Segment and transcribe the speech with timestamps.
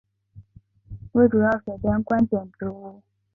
[1.11, 3.03] 为主要水边观景植物。